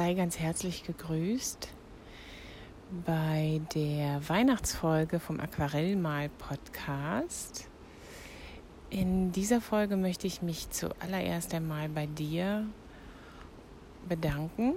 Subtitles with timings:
[0.00, 1.68] Sei ganz herzlich gegrüßt
[3.04, 7.68] bei der Weihnachtsfolge vom Aquarellmal-Podcast.
[8.88, 12.64] In dieser Folge möchte ich mich zuallererst einmal bei dir
[14.08, 14.72] bedanken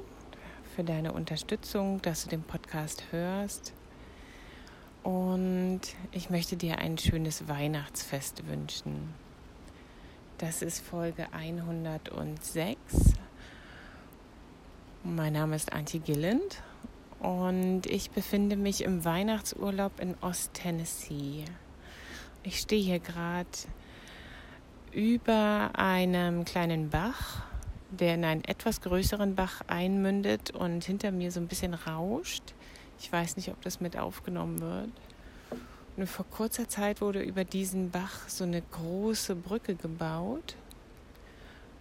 [0.75, 3.71] für deine Unterstützung, dass du den Podcast hörst.
[5.03, 5.79] Und
[6.11, 9.13] ich möchte dir ein schönes Weihnachtsfest wünschen.
[10.37, 13.12] Das ist Folge 106.
[15.05, 16.63] Mein Name ist Antje Gilland
[17.19, 21.43] und ich befinde mich im Weihnachtsurlaub in Ost-Tennessee.
[22.43, 23.49] Ich stehe hier gerade
[24.93, 27.43] über einem kleinen Bach,
[27.91, 32.53] der in einen etwas größeren Bach einmündet und hinter mir so ein bisschen rauscht.
[32.97, 34.91] Ich weiß nicht, ob das mit aufgenommen wird.
[35.97, 40.55] Und vor kurzer Zeit wurde über diesen Bach so eine große Brücke gebaut.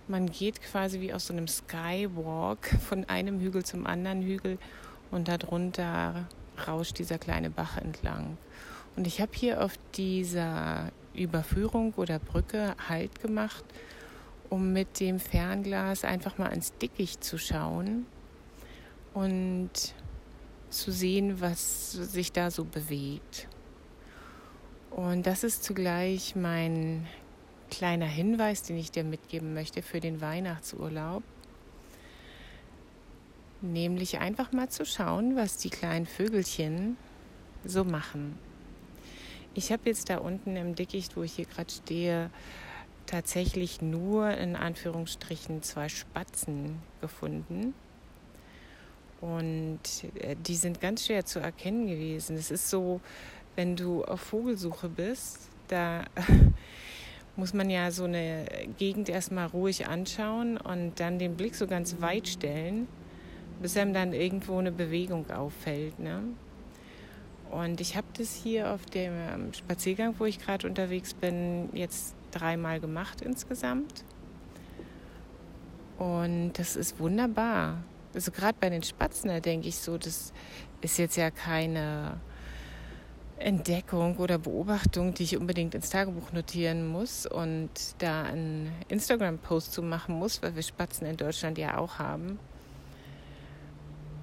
[0.09, 4.59] Man geht quasi wie aus so einem Skywalk von einem Hügel zum anderen Hügel
[5.11, 6.27] und darunter
[6.67, 8.37] rauscht dieser kleine Bach entlang.
[8.97, 13.65] Und ich habe hier auf dieser Überführung oder Brücke Halt gemacht,
[14.51, 18.07] um mit dem Fernglas einfach mal ins Dickicht zu schauen
[19.15, 19.71] und
[20.69, 23.49] zu sehen, was sich da so bewegt.
[24.91, 27.07] Und das ist zugleich mein
[27.73, 31.23] kleiner Hinweis, den ich dir mitgeben möchte für den Weihnachtsurlaub.
[33.63, 36.99] Nämlich einfach mal zu schauen, was die kleinen Vögelchen
[37.65, 38.39] so machen.
[39.55, 42.31] Ich habe jetzt da unten im Dickicht, wo ich hier gerade stehe,
[43.07, 47.73] tatsächlich nur in Anführungsstrichen zwei Spatzen gefunden.
[49.23, 49.81] Und
[50.17, 52.37] äh, die sind ganz schwer zu erkennen gewesen.
[52.37, 53.01] Es ist so,
[53.57, 56.05] wenn du auf Vogelsuche bist, da
[57.37, 58.45] muss man ja so eine
[58.79, 62.87] Gegend erstmal ruhig anschauen und dann den Blick so ganz weit stellen,
[63.61, 65.99] bis einem dann irgendwo eine Bewegung auffällt.
[65.99, 66.23] Ne?
[67.51, 72.15] Und ich habe das hier auf dem ähm, Spaziergang, wo ich gerade unterwegs bin, jetzt
[72.31, 74.05] dreimal gemacht insgesamt.
[75.99, 77.83] Und das ist wunderbar.
[78.15, 80.33] Also gerade bei den Spatzen, da denke ich so, das
[80.81, 82.21] ist jetzt ja keine
[83.43, 89.83] Entdeckung oder Beobachtung, die ich unbedingt ins Tagebuch notieren muss und da einen Instagram-Post zu
[89.83, 92.39] machen muss, weil wir Spatzen in Deutschland ja auch haben.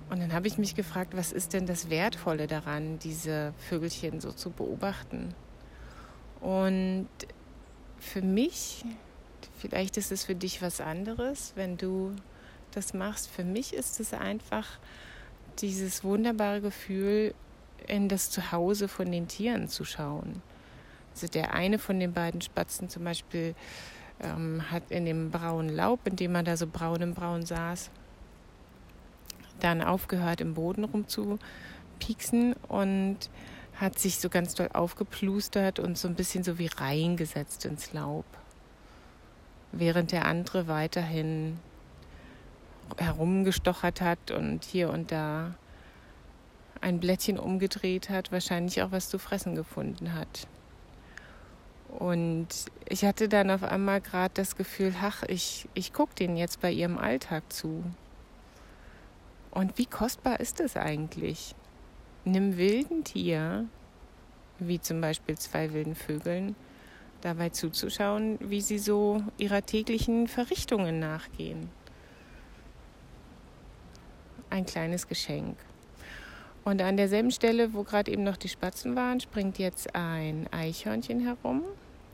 [0.10, 4.32] Und dann habe ich mich gefragt, was ist denn das Wertvolle daran, diese Vögelchen so
[4.32, 5.36] zu beobachten?
[6.42, 7.10] Und
[8.00, 8.84] für mich,
[9.58, 12.16] vielleicht ist es für dich was anderes, wenn du
[12.72, 13.30] das machst.
[13.30, 14.80] Für mich ist es einfach
[15.60, 17.36] dieses wunderbare Gefühl,
[17.88, 20.42] in das Zuhause von den Tieren zu schauen.
[21.14, 23.56] Also der eine von den beiden Spatzen zum Beispiel
[24.22, 27.90] ähm, hat in dem braunen Laub, in dem man da so braun im Braun saß,
[29.60, 33.18] dann aufgehört im Boden rumzupieksen und
[33.76, 38.26] hat sich so ganz doll aufgeplustert und so ein bisschen so wie reingesetzt ins Laub.
[39.72, 41.60] Während der andere weiterhin
[42.98, 45.56] herumgestochert hat und hier und da
[46.82, 50.48] ein Blättchen umgedreht hat, wahrscheinlich auch was zu fressen gefunden hat.
[51.90, 52.48] Und
[52.88, 56.72] ich hatte dann auf einmal gerade das Gefühl, ach, ich, ich gucke denen jetzt bei
[56.72, 57.84] ihrem Alltag zu.
[59.52, 61.56] Und wie kostbar ist es eigentlich,
[62.26, 63.66] einem wilden Tier,
[64.60, 66.56] wie zum Beispiel zwei wilden Vögeln,
[67.22, 71.70] dabei zuzuschauen, wie sie so ihrer täglichen Verrichtungen nachgehen.
[74.50, 75.58] Ein kleines Geschenk.
[76.64, 81.22] Und an derselben Stelle, wo gerade eben noch die Spatzen waren, springt jetzt ein Eichhörnchen
[81.22, 81.64] herum.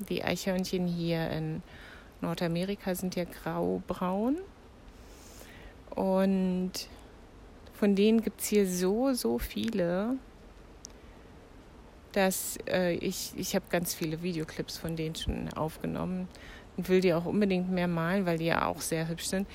[0.09, 1.61] Die Eichhörnchen hier in
[2.21, 4.37] Nordamerika sind ja grau-braun.
[5.95, 6.71] Und
[7.73, 10.17] von denen gibt es hier so, so viele,
[12.15, 16.27] dass äh, ich, ich habe ganz viele Videoclips von denen schon aufgenommen
[16.77, 19.47] und will die auch unbedingt mehr malen, weil die ja auch sehr hübsch sind.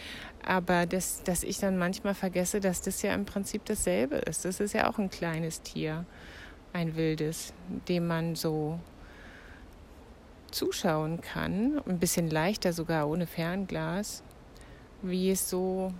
[0.44, 4.44] Aber das, dass ich dann manchmal vergesse, dass das ja im Prinzip dasselbe ist.
[4.44, 6.04] Das ist ja auch ein kleines Tier,
[6.72, 7.52] ein wildes,
[7.88, 8.78] dem man so
[10.50, 14.22] zuschauen kann, ein bisschen leichter sogar ohne Fernglas,
[15.02, 15.92] wie es so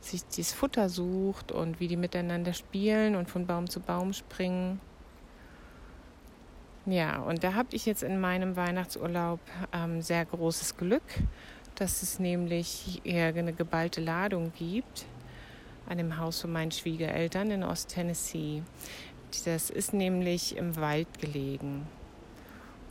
[0.00, 4.80] sich dieses Futter sucht und wie die miteinander spielen und von Baum zu Baum springen.
[6.88, 9.40] Ja, und da habe ich jetzt in meinem Weihnachtsurlaub
[9.72, 11.02] ähm, sehr großes Glück,
[11.74, 15.04] dass es nämlich eher eine geballte Ladung gibt
[15.88, 18.62] an dem Haus von meinen Schwiegereltern in Ost-Tennessee.
[19.44, 21.88] Das ist nämlich im Wald gelegen.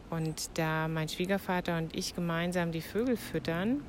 [0.10, 3.82] Und da mein Schwiegervater und ich gemeinsam die Vögel füttern,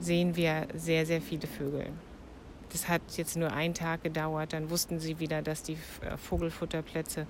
[0.00, 1.88] sehen wir sehr, sehr viele Vögel.
[2.72, 7.26] Das hat jetzt nur einen Tag gedauert, dann wussten sie wieder, dass die äh, Vogelfutterplätze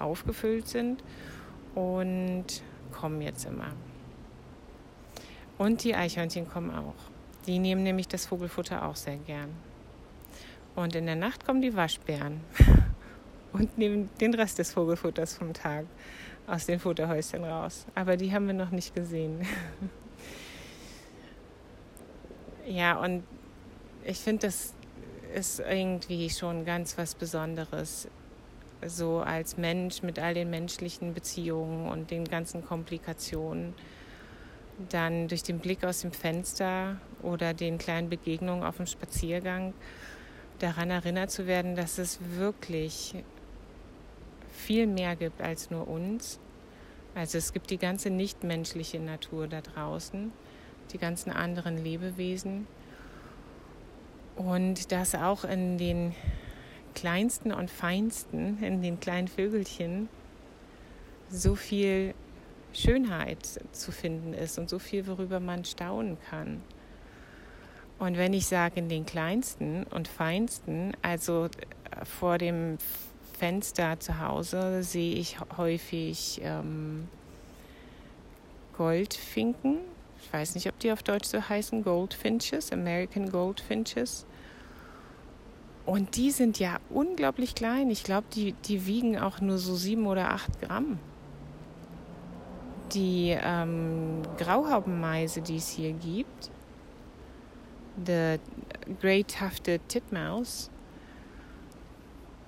[0.00, 1.02] aufgefüllt sind
[1.74, 2.44] und
[2.92, 3.72] kommen jetzt immer.
[5.58, 6.94] Und die Eichhörnchen kommen auch.
[7.46, 9.50] Die nehmen nämlich das Vogelfutter auch sehr gern.
[10.74, 12.40] Und in der Nacht kommen die Waschbären
[13.52, 15.86] und nehmen den Rest des Vogelfutters vom Tag
[16.46, 17.86] aus den Futterhäuschen raus.
[17.94, 19.40] Aber die haben wir noch nicht gesehen.
[22.66, 23.24] ja, und
[24.04, 24.74] ich finde, das
[25.34, 28.08] ist irgendwie schon ganz was Besonderes.
[28.86, 33.74] So als Mensch mit all den menschlichen Beziehungen und den ganzen Komplikationen
[34.88, 39.74] dann durch den Blick aus dem Fenster oder den kleinen Begegnungen auf dem Spaziergang
[40.58, 43.14] daran erinnert zu werden, dass es wirklich
[44.50, 46.38] viel mehr gibt als nur uns.
[47.14, 50.32] Also es gibt die ganze nichtmenschliche Natur da draußen,
[50.92, 52.66] die ganzen anderen Lebewesen.
[54.36, 56.14] Und dass auch in den
[56.94, 60.08] kleinsten und feinsten, in den kleinen Vögelchen,
[61.28, 62.14] so viel
[62.72, 66.62] Schönheit zu finden ist und so viel, worüber man staunen kann.
[67.98, 72.78] Und wenn ich sage in den kleinsten und feinsten, also äh, vor dem
[73.38, 77.08] Fenster zu Hause sehe ich häufig ähm,
[78.76, 79.78] Goldfinken.
[80.22, 84.24] Ich weiß nicht, ob die auf Deutsch so heißen, Goldfinches, American Goldfinches.
[85.86, 87.90] Und die sind ja unglaublich klein.
[87.90, 90.98] Ich glaube, die, die wiegen auch nur so sieben oder acht Gramm
[92.92, 96.50] die ähm, Grauhaubenmeise, die es hier gibt,
[98.04, 98.38] the
[99.00, 100.70] Grey Tufted Titmouse,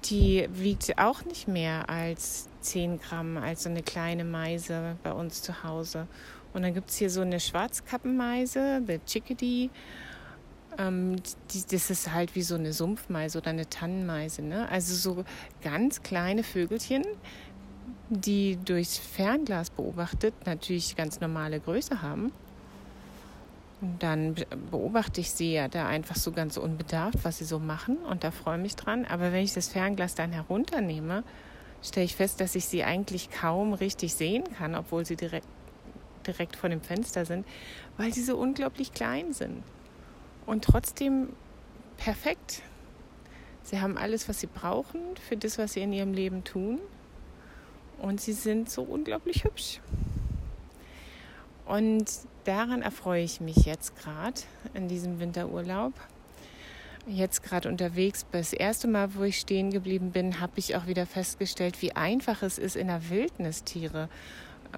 [0.05, 5.43] die wiegt auch nicht mehr als 10 Gramm, als so eine kleine Meise bei uns
[5.43, 6.09] zu Hause.
[6.53, 9.71] Und dann gibt es hier so eine Schwarzkappenmeise, the Chickadee.
[10.79, 11.17] Ähm,
[11.53, 14.43] die, das ist halt wie so eine Sumpfmeise oder eine Tannenmeise.
[14.43, 14.69] Ne?
[14.69, 15.25] Also so
[15.63, 17.05] ganz kleine Vögelchen,
[18.09, 22.33] die durchs Fernglas beobachtet natürlich ganz normale Größe haben.
[23.81, 24.37] Und dann
[24.71, 28.31] beobachte ich sie ja da einfach so ganz unbedarft, was sie so machen und da
[28.31, 29.05] freue mich dran.
[29.05, 31.25] Aber wenn ich das Fernglas dann herunternehme,
[31.83, 35.49] stelle ich fest, dass ich sie eigentlich kaum richtig sehen kann, obwohl sie direkt,
[36.27, 37.45] direkt vor dem Fenster sind,
[37.97, 39.65] weil sie so unglaublich klein sind.
[40.47, 41.29] Und trotzdem
[41.97, 42.63] perfekt.
[43.63, 46.81] Sie haben alles, was sie brauchen für das, was sie in ihrem Leben tun.
[47.99, 49.81] Und sie sind so unglaublich hübsch.
[51.65, 52.07] Und
[52.45, 54.41] daran erfreue ich mich jetzt gerade
[54.75, 55.93] in diesem Winterurlaub.
[57.07, 61.07] Jetzt gerade unterwegs, das erste Mal, wo ich stehen geblieben bin, habe ich auch wieder
[61.07, 64.09] festgestellt, wie einfach es ist, in der Wildnis Tiere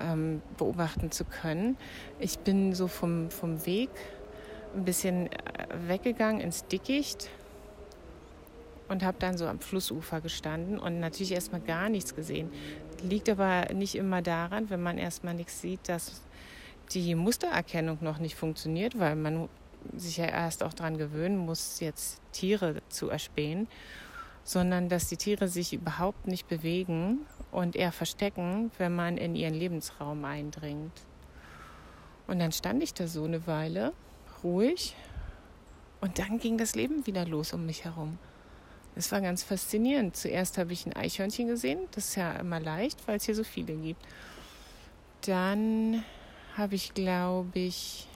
[0.01, 1.77] ähm, beobachten zu können.
[2.19, 3.91] Ich bin so vom, vom Weg
[4.75, 7.29] ein bisschen äh, weggegangen ins Dickicht
[8.89, 12.51] und habe dann so am Flussufer gestanden und natürlich erstmal gar nichts gesehen.
[13.03, 16.23] Liegt aber nicht immer daran, wenn man erstmal nichts sieht, dass
[16.93, 19.49] die Mustererkennung noch nicht funktioniert, weil man
[19.97, 23.69] sich ja erst auch daran gewöhnen muss, jetzt Tiere zu erspähen,
[24.43, 27.21] sondern dass die Tiere sich überhaupt nicht bewegen
[27.51, 30.93] und eher verstecken, wenn man in ihren Lebensraum eindringt.
[32.27, 33.93] Und dann stand ich da so eine Weile,
[34.45, 34.95] ruhig,
[36.05, 38.19] und dann ging das Leben wieder los um mich herum.
[38.95, 40.15] Es war ganz faszinierend.
[40.17, 41.81] Zuerst habe ich ein Eichhörnchen gesehen.
[41.93, 44.05] Das ist ja immer leicht, weil es hier so viele gibt.
[45.23, 46.05] Dann
[46.59, 48.07] habe ich, glaube ich,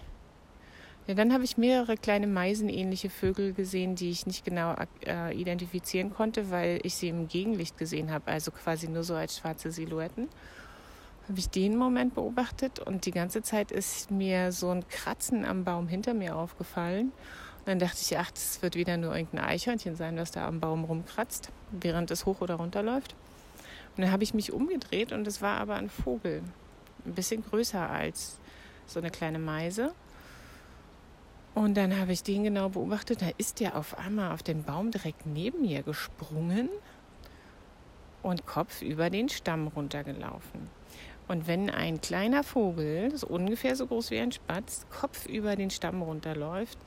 [1.07, 6.13] ja, dann habe ich mehrere kleine Meisenähnliche Vögel gesehen, die ich nicht genau äh, identifizieren
[6.13, 10.29] konnte, weil ich sie im Gegenlicht gesehen habe, also quasi nur so als schwarze Silhouetten.
[11.29, 15.63] Habe ich den Moment beobachtet und die ganze Zeit ist mir so ein Kratzen am
[15.63, 17.13] Baum hinter mir aufgefallen.
[17.67, 20.85] Dann dachte ich, ach, das wird wieder nur irgendein Eichhörnchen sein, das da am Baum
[20.85, 23.15] rumkratzt, während es hoch oder runter läuft.
[23.95, 26.43] Und dann habe ich mich umgedreht und es war aber ein Vogel,
[27.05, 28.39] ein bisschen größer als
[28.87, 29.93] so eine kleine Meise.
[31.55, 33.21] Und dann habe ich den genau beobachtet.
[33.21, 36.71] Da ist der auf einmal auf den Baum direkt neben mir gesprungen
[38.23, 40.78] und Kopf über den Stamm runtergelaufen.
[41.29, 45.71] Und wenn ein kleiner Vogel, das ungefähr so groß wie ein Spatz, Kopf über den
[45.71, 46.79] Stamm runterläuft,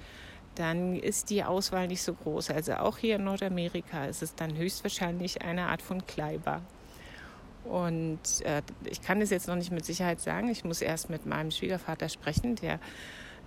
[0.56, 2.50] dann ist die Auswahl nicht so groß.
[2.50, 6.62] Also auch hier in Nordamerika ist es dann höchstwahrscheinlich eine Art von Kleiber.
[7.64, 10.50] Und äh, ich kann es jetzt noch nicht mit Sicherheit sagen.
[10.50, 12.80] Ich muss erst mit meinem Schwiegervater sprechen, der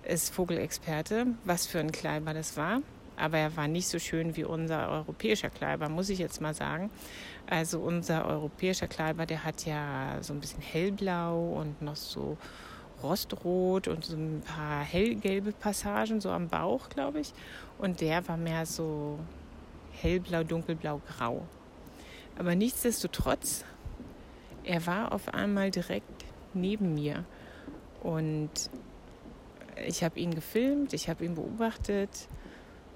[0.07, 2.81] ist Vogelexperte, was für ein Kleiber das war.
[3.17, 6.89] Aber er war nicht so schön wie unser europäischer Kleiber, muss ich jetzt mal sagen.
[7.47, 12.37] Also unser europäischer Kleiber, der hat ja so ein bisschen hellblau und noch so
[13.03, 17.33] rostrot und so ein paar hellgelbe Passagen, so am Bauch, glaube ich.
[17.77, 19.19] Und der war mehr so
[20.01, 21.45] hellblau, dunkelblau, grau.
[22.37, 23.63] Aber nichtsdestotrotz,
[24.63, 27.23] er war auf einmal direkt neben mir.
[28.01, 28.51] Und
[29.87, 32.27] ich habe ihn gefilmt, ich habe ihn beobachtet,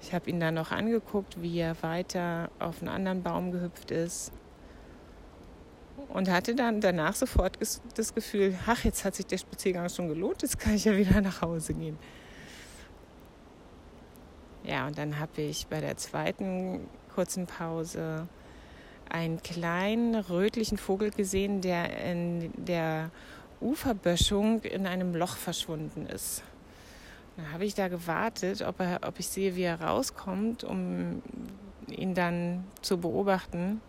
[0.02, 4.32] ich habe ihn dann noch angeguckt, wie er weiter auf einen anderen Baum gehüpft ist.
[6.08, 10.42] Und hatte dann danach sofort das Gefühl, ach, jetzt hat sich der Spaziergang schon gelohnt,
[10.42, 11.98] jetzt kann ich ja wieder nach Hause gehen.
[14.64, 18.26] Ja, und dann habe ich bei der zweiten kurzen Pause
[19.08, 23.10] einen kleinen rötlichen Vogel gesehen, der in der
[23.60, 26.42] Uferböschung in einem Loch verschwunden ist.
[27.40, 31.22] Dann habe ich da gewartet, ob, er, ob ich sehe, wie er rauskommt, um
[31.88, 33.80] ihn dann zu beobachten.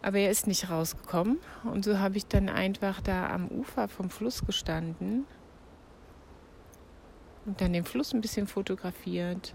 [0.00, 1.38] Aber er ist nicht rausgekommen.
[1.64, 5.26] Und so habe ich dann einfach da am Ufer vom Fluss gestanden
[7.44, 9.54] und dann den Fluss ein bisschen fotografiert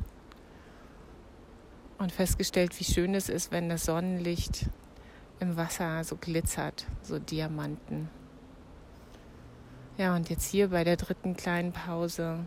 [1.98, 4.68] und festgestellt, wie schön es ist, wenn das Sonnenlicht
[5.40, 8.21] im Wasser so glitzert, so Diamanten.
[9.98, 12.40] Ja, und jetzt hier bei der dritten kleinen Pause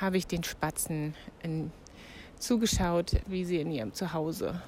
[0.00, 1.70] habe ich den Spatzen in,
[2.38, 4.62] zugeschaut, wie sie in ihrem Zuhause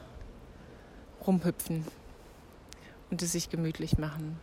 [1.26, 1.84] rumhüpfen
[3.10, 4.38] und es sich gemütlich machen.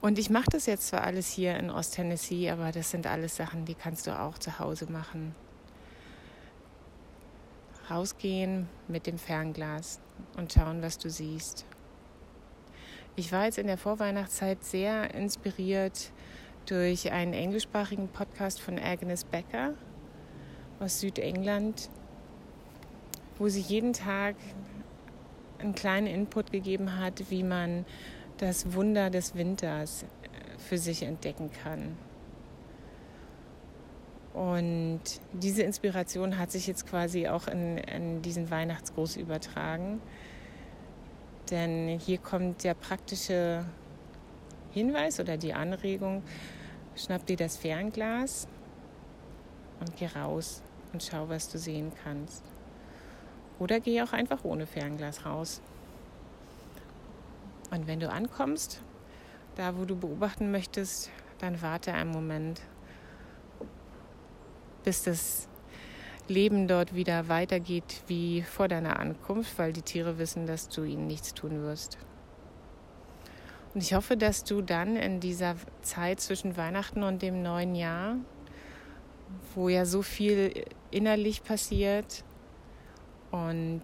[0.00, 3.66] Und ich mache das jetzt zwar alles hier in Ost-Tennessee, aber das sind alles Sachen,
[3.66, 5.34] die kannst du auch zu Hause machen.
[7.90, 10.00] Rausgehen mit dem Fernglas
[10.36, 11.66] und schauen, was du siehst.
[13.16, 16.12] Ich war jetzt in der Vorweihnachtszeit sehr inspiriert
[16.66, 19.74] durch einen englischsprachigen Podcast von Agnes Becker
[20.78, 21.90] aus Südengland,
[23.38, 24.36] wo sie jeden Tag
[25.58, 27.84] einen kleinen Input gegeben hat, wie man
[28.38, 31.96] das Wunder des Winters äh, für sich entdecken kann.
[34.32, 35.00] Und
[35.32, 40.00] diese Inspiration hat sich jetzt quasi auch in, in diesen Weihnachtsgruß übertragen.
[41.50, 43.64] Denn hier kommt der praktische
[44.70, 46.22] Hinweis oder die Anregung,
[46.94, 48.46] schnapp dir das Fernglas
[49.80, 52.44] und geh raus und schau, was du sehen kannst.
[53.58, 55.60] Oder geh auch einfach ohne Fernglas raus.
[57.70, 58.80] Und wenn du ankommst,
[59.56, 62.60] da wo du beobachten möchtest, dann warte einen Moment,
[64.84, 65.48] bis das
[66.30, 71.06] Leben dort wieder weitergeht wie vor deiner Ankunft, weil die Tiere wissen, dass du ihnen
[71.06, 71.98] nichts tun wirst.
[73.74, 78.16] Und ich hoffe, dass du dann in dieser Zeit zwischen Weihnachten und dem neuen Jahr,
[79.54, 82.24] wo ja so viel innerlich passiert
[83.30, 83.82] und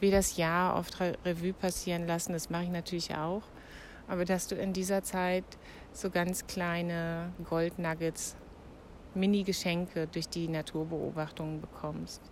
[0.00, 3.42] wir das Jahr oft Revue passieren lassen, das mache ich natürlich auch,
[4.08, 5.44] aber dass du in dieser Zeit
[5.92, 8.36] so ganz kleine Goldnuggets,
[9.14, 12.22] Mini-Geschenke durch die Naturbeobachtungen bekommst.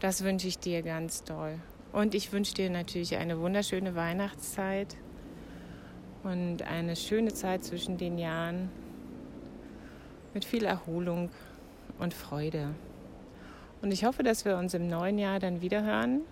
[0.00, 1.58] Das wünsche ich dir ganz doll.
[1.92, 4.96] Und ich wünsche dir natürlich eine wunderschöne Weihnachtszeit
[6.22, 8.70] und eine schöne Zeit zwischen den Jahren
[10.34, 11.30] mit viel Erholung
[11.98, 12.74] und Freude.
[13.82, 16.22] Und ich hoffe, dass wir uns im neuen Jahr dann wieder hören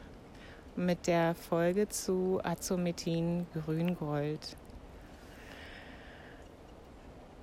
[0.77, 4.57] mit der Folge zu Azometin Grüngold.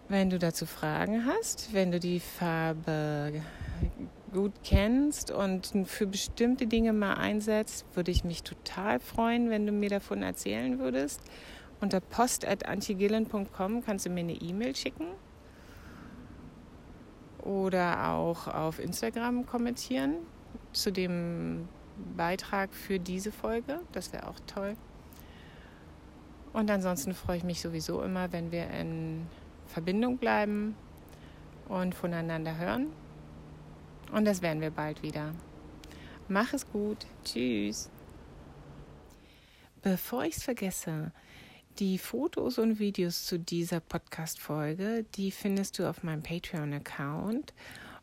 [0.10, 3.42] Wenn du dazu Fragen hast, wenn du die Farbe
[4.32, 9.74] gut kennst und für bestimmte Dinge mal einsetzt, würde ich mich total freuen, wenn du
[9.74, 11.20] mir davon erzählen würdest.
[11.82, 15.08] Unter post.antigillen.com kannst du mir eine E-Mail schicken
[17.44, 20.16] oder auch auf Instagram kommentieren
[20.72, 21.68] zu dem
[22.16, 23.82] Beitrag für diese Folge.
[23.92, 24.78] Das wäre auch toll.
[26.54, 29.28] Und ansonsten freue ich mich sowieso immer, wenn wir in
[29.68, 30.76] Verbindung bleiben
[31.68, 32.88] und voneinander hören.
[34.12, 35.34] Und das werden wir bald wieder.
[36.28, 37.06] Mach es gut.
[37.24, 37.90] Tschüss.
[39.82, 41.12] Bevor ich es vergesse,
[41.80, 47.54] die Fotos und Videos zu dieser Podcast-Folge, die findest du auf meinem Patreon-Account.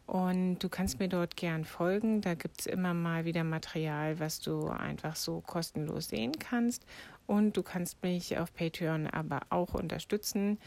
[0.06, 2.20] Und du kannst mir dort gern folgen.
[2.20, 6.84] Da gibt es immer mal wieder Material, was du einfach so kostenlos sehen kannst.
[7.26, 10.58] Und du kannst mich auf Patreon aber auch unterstützen,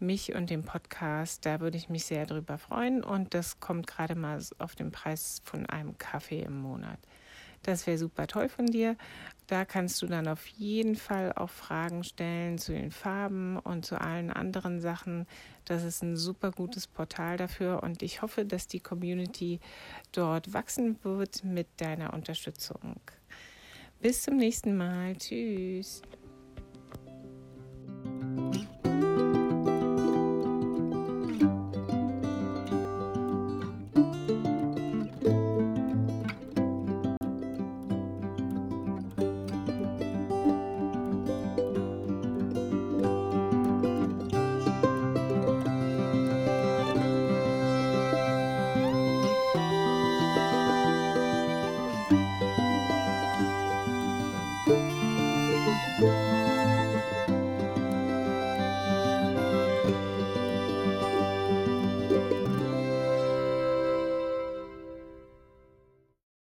[0.00, 1.46] mich und den Podcast.
[1.46, 3.02] Da würde ich mich sehr drüber freuen.
[3.02, 6.98] Und das kommt gerade mal auf den Preis von einem Kaffee im Monat.
[7.62, 8.96] Das wäre super toll von dir.
[9.48, 14.00] Da kannst du dann auf jeden Fall auch Fragen stellen zu den Farben und zu
[14.00, 15.26] allen anderen Sachen.
[15.64, 19.60] Das ist ein super gutes Portal dafür und ich hoffe, dass die Community
[20.12, 23.00] dort wachsen wird mit deiner Unterstützung.
[24.00, 25.16] Bis zum nächsten Mal.
[25.16, 26.02] Tschüss.